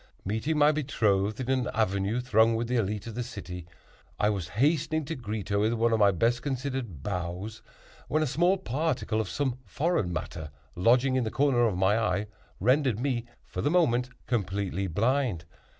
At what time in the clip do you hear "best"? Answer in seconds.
6.09-6.41